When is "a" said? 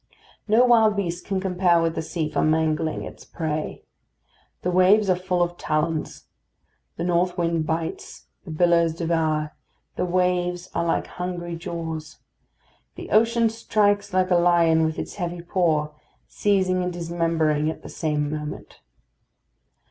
14.31-14.37